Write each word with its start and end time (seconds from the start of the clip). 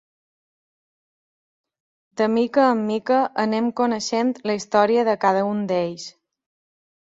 De 2.15 2.27
mica 2.37 2.65
en 2.71 2.81
mica 2.89 3.21
anem 3.45 3.69
coneixent 3.83 4.35
la 4.51 4.59
història 4.61 5.07
de 5.11 5.19
cada 5.27 5.47
un 5.55 5.65
d’ells. 5.75 6.11